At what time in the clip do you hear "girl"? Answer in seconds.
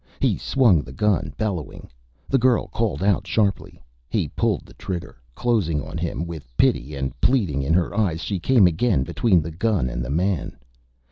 2.39-2.65